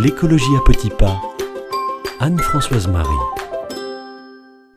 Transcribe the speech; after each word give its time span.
L'écologie 0.00 0.54
à 0.56 0.60
petits 0.64 0.90
pas. 0.90 1.20
Anne-Françoise 2.20 2.86
Marie. 2.86 3.08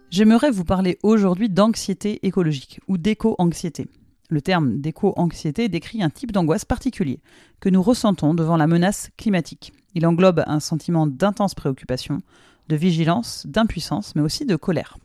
J'aimerais 0.09 0.49
vous 0.49 0.63
parler 0.63 0.97
aujourd'hui 1.03 1.47
d'anxiété 1.47 2.25
écologique 2.25 2.79
ou 2.87 2.97
d'éco-anxiété. 2.97 3.85
Le 4.29 4.41
terme 4.41 4.81
d'éco-anxiété 4.81 5.69
décrit 5.69 6.01
un 6.01 6.09
type 6.09 6.31
d'angoisse 6.31 6.65
particulier 6.65 7.19
que 7.59 7.69
nous 7.69 7.83
ressentons 7.83 8.33
devant 8.33 8.57
la 8.57 8.65
menace 8.65 9.11
climatique. 9.15 9.73
Il 9.93 10.07
englobe 10.07 10.43
un 10.47 10.59
sentiment 10.59 11.05
d'intense 11.05 11.53
préoccupation, 11.53 12.21
de 12.69 12.75
vigilance, 12.75 13.45
d'impuissance, 13.45 14.15
mais 14.15 14.23
aussi 14.23 14.47
de 14.47 14.55
colère. 14.55 14.97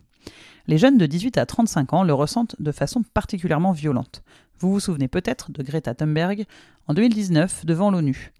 Les 0.69 0.77
jeunes 0.77 0.97
de 0.97 1.05
18 1.05 1.37
à 1.37 1.45
35 1.45 1.93
ans 1.93 2.03
le 2.03 2.13
ressentent 2.13 2.57
de 2.59 2.73
façon 2.73 3.01
particulièrement 3.13 3.71
violente. 3.71 4.21
Vous 4.59 4.69
vous 4.69 4.81
souvenez 4.81 5.07
peut-être 5.07 5.49
de 5.49 5.63
Greta 5.63 5.95
Thunberg 5.95 6.45
en 6.87 6.93
2019 6.93 7.65
devant 7.65 7.89
l'ONU. 7.89 8.33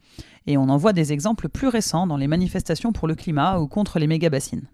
Et 0.45 0.57
on 0.57 0.67
en 0.67 0.75
voit 0.75 0.91
des 0.91 1.13
exemples 1.13 1.47
plus 1.47 1.69
récents 1.69 2.05
dans 2.05 2.17
les 2.17 2.27
manifestations 2.27 2.91
pour 2.91 3.07
le 3.07 3.15
climat 3.15 3.59
ou 3.59 3.67
contre 3.67 3.97
les 3.97 4.07
méga-bassines. 4.07 4.67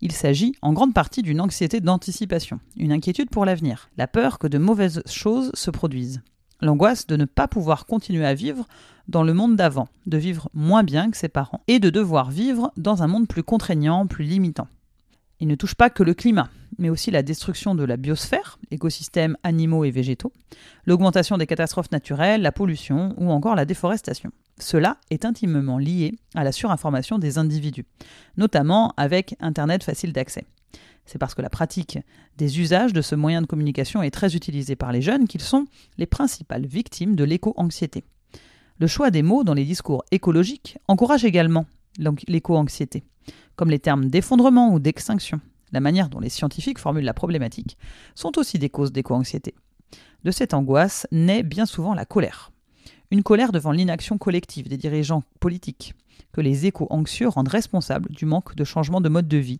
Il 0.00 0.12
s'agit 0.12 0.54
en 0.62 0.72
grande 0.72 0.94
partie 0.94 1.22
d'une 1.22 1.40
anxiété 1.40 1.80
d'anticipation, 1.80 2.60
une 2.76 2.92
inquiétude 2.92 3.30
pour 3.30 3.44
l'avenir, 3.44 3.90
la 3.96 4.06
peur 4.06 4.38
que 4.38 4.46
de 4.46 4.58
mauvaises 4.58 5.02
choses 5.04 5.50
se 5.54 5.72
produisent, 5.72 6.22
l'angoisse 6.60 7.08
de 7.08 7.16
ne 7.16 7.24
pas 7.24 7.48
pouvoir 7.48 7.86
continuer 7.86 8.24
à 8.24 8.34
vivre 8.34 8.68
dans 9.08 9.24
le 9.24 9.34
monde 9.34 9.56
d'avant, 9.56 9.88
de 10.06 10.16
vivre 10.16 10.48
moins 10.54 10.84
bien 10.84 11.10
que 11.10 11.16
ses 11.16 11.28
parents, 11.28 11.62
et 11.66 11.80
de 11.80 11.90
devoir 11.90 12.30
vivre 12.30 12.70
dans 12.76 13.02
un 13.02 13.08
monde 13.08 13.26
plus 13.26 13.42
contraignant, 13.42 14.06
plus 14.06 14.24
limitant. 14.24 14.68
Il 15.40 15.46
ne 15.46 15.54
touche 15.54 15.76
pas 15.76 15.88
que 15.88 16.02
le 16.02 16.14
climat, 16.14 16.50
mais 16.78 16.90
aussi 16.90 17.12
la 17.12 17.22
destruction 17.22 17.76
de 17.76 17.84
la 17.84 17.96
biosphère, 17.96 18.58
écosystèmes 18.72 19.36
animaux 19.44 19.84
et 19.84 19.90
végétaux, 19.92 20.32
l'augmentation 20.84 21.38
des 21.38 21.46
catastrophes 21.46 21.92
naturelles, 21.92 22.42
la 22.42 22.50
pollution 22.50 23.14
ou 23.18 23.30
encore 23.30 23.54
la 23.54 23.64
déforestation. 23.64 24.32
Cela 24.58 24.96
est 25.10 25.24
intimement 25.24 25.78
lié 25.78 26.14
à 26.34 26.42
la 26.42 26.50
surinformation 26.50 27.18
des 27.18 27.38
individus, 27.38 27.86
notamment 28.36 28.92
avec 28.96 29.36
Internet 29.38 29.84
facile 29.84 30.12
d'accès. 30.12 30.44
C'est 31.06 31.18
parce 31.18 31.34
que 31.34 31.42
la 31.42 31.50
pratique 31.50 31.98
des 32.36 32.60
usages 32.60 32.92
de 32.92 33.00
ce 33.00 33.14
moyen 33.14 33.40
de 33.40 33.46
communication 33.46 34.02
est 34.02 34.10
très 34.10 34.34
utilisée 34.34 34.76
par 34.76 34.92
les 34.92 35.02
jeunes 35.02 35.28
qu'ils 35.28 35.40
sont 35.40 35.66
les 35.98 36.06
principales 36.06 36.66
victimes 36.66 37.14
de 37.14 37.24
l'éco-anxiété. 37.24 38.04
Le 38.78 38.86
choix 38.86 39.10
des 39.10 39.22
mots 39.22 39.44
dans 39.44 39.54
les 39.54 39.64
discours 39.64 40.04
écologiques 40.10 40.78
encourage 40.88 41.24
également 41.24 41.66
l'éco-anxiété 42.26 43.04
comme 43.58 43.70
les 43.70 43.80
termes 43.80 44.06
d'effondrement 44.06 44.72
ou 44.72 44.78
d'extinction, 44.78 45.40
la 45.72 45.80
manière 45.80 46.08
dont 46.08 46.20
les 46.20 46.28
scientifiques 46.28 46.78
formulent 46.78 47.04
la 47.04 47.12
problématique, 47.12 47.76
sont 48.14 48.38
aussi 48.38 48.56
des 48.60 48.70
causes 48.70 48.92
d'éco-anxiété. 48.92 49.52
De 50.22 50.30
cette 50.30 50.54
angoisse 50.54 51.08
naît 51.10 51.42
bien 51.42 51.66
souvent 51.66 51.92
la 51.92 52.04
colère. 52.04 52.52
Une 53.10 53.24
colère 53.24 53.50
devant 53.50 53.72
l'inaction 53.72 54.16
collective 54.16 54.68
des 54.68 54.76
dirigeants 54.76 55.24
politiques, 55.40 55.94
que 56.32 56.40
les 56.40 56.66
éco-anxieux 56.66 57.26
rendent 57.26 57.48
responsables 57.48 58.10
du 58.10 58.26
manque 58.26 58.54
de 58.54 58.62
changement 58.62 59.00
de 59.00 59.08
mode 59.08 59.26
de 59.26 59.38
vie, 59.38 59.58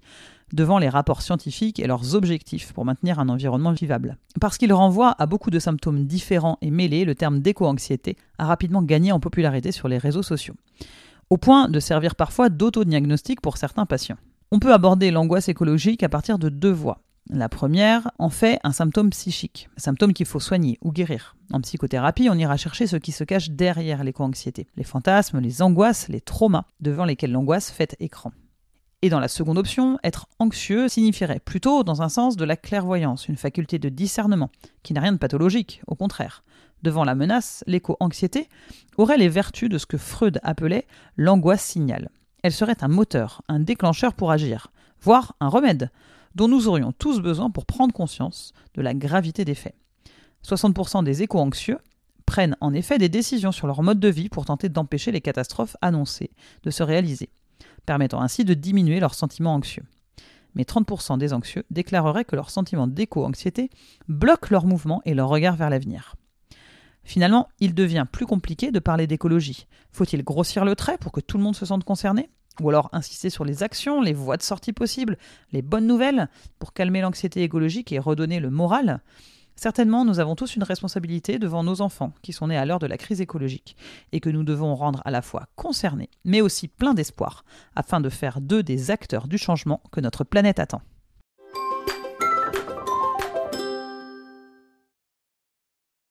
devant 0.52 0.78
les 0.78 0.88
rapports 0.88 1.22
scientifiques 1.22 1.80
et 1.80 1.88
leurs 1.88 2.14
objectifs 2.14 2.72
pour 2.72 2.84
maintenir 2.84 3.18
un 3.18 3.28
environnement 3.28 3.72
vivable. 3.72 4.16
Parce 4.40 4.58
qu'il 4.58 4.72
renvoie 4.72 5.16
à 5.18 5.26
beaucoup 5.26 5.50
de 5.50 5.58
symptômes 5.58 6.06
différents 6.06 6.58
et 6.62 6.70
mêlés, 6.70 7.04
le 7.04 7.16
terme 7.16 7.40
d'éco-anxiété 7.40 8.16
a 8.38 8.46
rapidement 8.46 8.82
gagné 8.82 9.10
en 9.10 9.18
popularité 9.18 9.72
sur 9.72 9.88
les 9.88 9.98
réseaux 9.98 10.22
sociaux 10.22 10.54
au 11.30 11.36
point 11.36 11.68
de 11.68 11.80
servir 11.80 12.14
parfois 12.14 12.48
d'autodiagnostic 12.48 13.40
pour 13.40 13.56
certains 13.56 13.86
patients. 13.86 14.16
On 14.50 14.58
peut 14.58 14.72
aborder 14.72 15.10
l'angoisse 15.10 15.48
écologique 15.48 16.02
à 16.02 16.08
partir 16.08 16.38
de 16.38 16.48
deux 16.48 16.72
voies. 16.72 17.02
La 17.30 17.50
première 17.50 18.10
en 18.18 18.30
fait 18.30 18.58
un 18.64 18.72
symptôme 18.72 19.10
psychique, 19.10 19.68
un 19.76 19.80
symptôme 19.80 20.14
qu'il 20.14 20.24
faut 20.24 20.40
soigner 20.40 20.78
ou 20.80 20.92
guérir. 20.92 21.36
En 21.52 21.60
psychothérapie, 21.60 22.30
on 22.30 22.38
ira 22.38 22.56
chercher 22.56 22.86
ce 22.86 22.96
qui 22.96 23.12
se 23.12 23.24
cache 23.24 23.50
derrière 23.50 24.02
l'éco-anxiété, 24.02 24.66
les 24.76 24.84
fantasmes, 24.84 25.40
les 25.40 25.60
angoisses, 25.60 26.08
les 26.08 26.22
traumas 26.22 26.64
devant 26.80 27.04
lesquels 27.04 27.32
l'angoisse 27.32 27.70
fait 27.70 27.96
écran. 28.00 28.32
Et 29.02 29.10
dans 29.10 29.20
la 29.20 29.28
seconde 29.28 29.58
option, 29.58 29.98
être 30.02 30.26
anxieux 30.38 30.88
signifierait 30.88 31.38
plutôt 31.38 31.84
dans 31.84 32.02
un 32.02 32.08
sens 32.08 32.36
de 32.36 32.44
la 32.44 32.56
clairvoyance, 32.56 33.28
une 33.28 33.36
faculté 33.36 33.78
de 33.78 33.90
discernement, 33.90 34.50
qui 34.82 34.92
n'a 34.92 35.02
rien 35.02 35.12
de 35.12 35.18
pathologique, 35.18 35.82
au 35.86 35.94
contraire. 35.94 36.42
Devant 36.82 37.04
la 37.04 37.14
menace, 37.14 37.64
l'éco-anxiété 37.66 38.48
aurait 38.96 39.18
les 39.18 39.28
vertus 39.28 39.68
de 39.68 39.78
ce 39.78 39.86
que 39.86 39.98
Freud 39.98 40.40
appelait 40.42 40.86
l'angoisse 41.16 41.64
signal. 41.64 42.10
Elle 42.42 42.52
serait 42.52 42.82
un 42.82 42.88
moteur, 42.88 43.42
un 43.48 43.60
déclencheur 43.60 44.14
pour 44.14 44.30
agir, 44.30 44.68
voire 45.00 45.34
un 45.40 45.48
remède, 45.48 45.90
dont 46.34 46.48
nous 46.48 46.68
aurions 46.68 46.92
tous 46.92 47.20
besoin 47.20 47.50
pour 47.50 47.66
prendre 47.66 47.92
conscience 47.92 48.52
de 48.74 48.82
la 48.82 48.94
gravité 48.94 49.44
des 49.44 49.54
faits. 49.54 49.74
60% 50.46 51.02
des 51.02 51.22
éco-anxieux 51.22 51.78
prennent 52.26 52.56
en 52.60 52.74
effet 52.74 52.98
des 52.98 53.08
décisions 53.08 53.52
sur 53.52 53.66
leur 53.66 53.82
mode 53.82 53.98
de 53.98 54.08
vie 54.08 54.28
pour 54.28 54.44
tenter 54.44 54.68
d'empêcher 54.68 55.10
les 55.10 55.20
catastrophes 55.20 55.76
annoncées 55.80 56.30
de 56.62 56.70
se 56.70 56.82
réaliser 56.82 57.30
permettant 57.88 58.20
ainsi 58.20 58.44
de 58.44 58.52
diminuer 58.52 59.00
leurs 59.00 59.14
sentiments 59.14 59.54
anxieux. 59.54 59.84
Mais 60.54 60.64
30% 60.64 61.16
des 61.16 61.32
anxieux 61.32 61.64
déclareraient 61.70 62.26
que 62.26 62.36
leur 62.36 62.50
sentiment 62.50 62.86
d'éco-anxiété 62.86 63.70
bloque 64.08 64.50
leur 64.50 64.66
mouvement 64.66 65.00
et 65.06 65.14
leur 65.14 65.30
regard 65.30 65.56
vers 65.56 65.70
l'avenir. 65.70 66.14
Finalement, 67.08 67.48
il 67.58 67.74
devient 67.74 68.04
plus 68.12 68.26
compliqué 68.26 68.70
de 68.70 68.78
parler 68.80 69.06
d'écologie. 69.06 69.66
Faut-il 69.92 70.22
grossir 70.22 70.66
le 70.66 70.76
trait 70.76 70.98
pour 70.98 71.10
que 71.10 71.22
tout 71.22 71.38
le 71.38 71.42
monde 71.42 71.56
se 71.56 71.64
sente 71.64 71.82
concerné? 71.82 72.28
Ou 72.60 72.68
alors 72.68 72.90
insister 72.92 73.30
sur 73.30 73.46
les 73.46 73.62
actions, 73.62 74.02
les 74.02 74.12
voies 74.12 74.36
de 74.36 74.42
sortie 74.42 74.74
possibles, 74.74 75.16
les 75.50 75.62
bonnes 75.62 75.86
nouvelles 75.86 76.28
pour 76.58 76.74
calmer 76.74 77.00
l'anxiété 77.00 77.42
écologique 77.42 77.92
et 77.92 77.98
redonner 77.98 78.40
le 78.40 78.50
moral? 78.50 79.00
Certainement, 79.56 80.04
nous 80.04 80.20
avons 80.20 80.36
tous 80.36 80.56
une 80.56 80.64
responsabilité 80.64 81.38
devant 81.38 81.64
nos 81.64 81.80
enfants 81.80 82.12
qui 82.20 82.34
sont 82.34 82.48
nés 82.48 82.58
à 82.58 82.66
l'heure 82.66 82.78
de 82.78 82.86
la 82.86 82.98
crise 82.98 83.22
écologique 83.22 83.74
et 84.12 84.20
que 84.20 84.28
nous 84.28 84.44
devons 84.44 84.74
rendre 84.74 85.00
à 85.06 85.10
la 85.10 85.22
fois 85.22 85.46
concernés, 85.56 86.10
mais 86.26 86.42
aussi 86.42 86.68
pleins 86.68 86.92
d'espoir, 86.92 87.46
afin 87.74 88.02
de 88.02 88.10
faire 88.10 88.42
d'eux 88.42 88.62
des 88.62 88.90
acteurs 88.90 89.28
du 89.28 89.38
changement 89.38 89.80
que 89.92 90.02
notre 90.02 90.24
planète 90.24 90.58
attend. 90.58 90.82